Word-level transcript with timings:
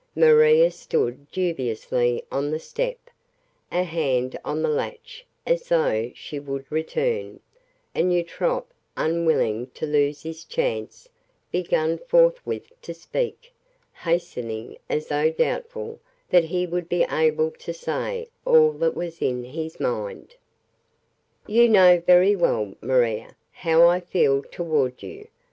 Maria 0.15 0.71
stood 0.71 1.29
dubiously 1.29 2.23
on 2.31 2.49
the 2.49 2.57
step, 2.57 2.97
a 3.71 3.83
hand 3.83 4.35
on 4.43 4.63
the 4.63 4.67
latch 4.67 5.23
as 5.45 5.67
though 5.69 6.09
she 6.15 6.39
would 6.39 6.65
return; 6.71 7.39
and 7.93 8.11
Eutrope, 8.11 8.73
unwilling 8.97 9.67
to 9.75 9.85
lose 9.85 10.23
his 10.23 10.43
chance, 10.43 11.07
began 11.51 11.99
forthwith 11.99 12.71
to 12.81 12.95
speak 12.95 13.53
hastening 13.93 14.75
as 14.89 15.07
though 15.07 15.29
doubtful 15.29 15.99
that 16.31 16.45
he 16.45 16.65
would 16.65 16.89
be 16.89 17.03
able 17.03 17.51
to 17.51 17.71
say 17.71 18.27
all 18.43 18.71
that 18.71 18.95
was 18.95 19.21
in 19.21 19.43
his 19.43 19.79
mind. 19.79 20.33
"You 21.45 21.69
know 21.69 21.99
very 21.99 22.35
well, 22.35 22.73
Maria, 22.81 23.35
how 23.51 23.87
I 23.87 23.99
feel 23.99 24.41
toward 24.41 25.03
you. 25.03 25.27